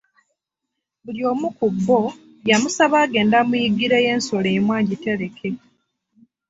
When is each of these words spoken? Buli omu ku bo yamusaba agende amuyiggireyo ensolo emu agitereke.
Buli 1.03 1.21
omu 1.31 1.47
ku 1.57 1.67
bo 1.85 2.01
yamusaba 2.49 2.95
agende 3.05 3.35
amuyiggireyo 3.41 4.09
ensolo 4.15 4.47
emu 4.57 4.71
agitereke. 4.79 5.49